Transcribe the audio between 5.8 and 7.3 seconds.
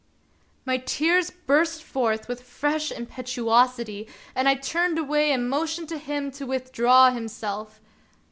to him to with draw